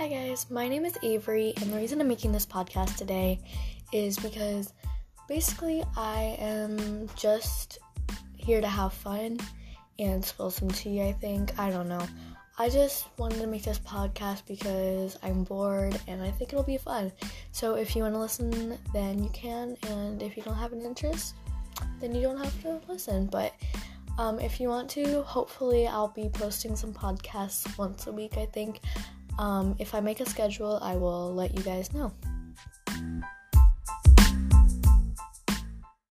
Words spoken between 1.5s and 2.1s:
and the reason I'm